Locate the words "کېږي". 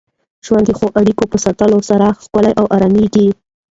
3.13-3.27